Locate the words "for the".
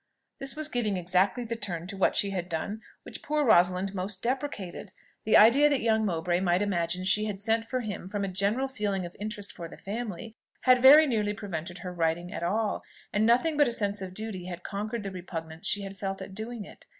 9.51-9.77